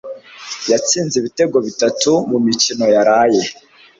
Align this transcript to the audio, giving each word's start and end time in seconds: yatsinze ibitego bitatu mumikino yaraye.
yatsinze 0.71 1.15
ibitego 1.17 1.57
bitatu 1.67 2.11
mumikino 2.29 2.85
yaraye. 2.95 3.43